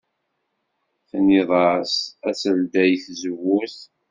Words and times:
Tennid-as 1.09 1.93
ad 2.27 2.35
teldey 2.41 2.93
tazewwut. 3.03 3.77